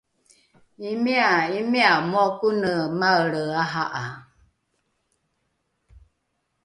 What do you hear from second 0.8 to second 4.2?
imia imia moa kone maelre aha’a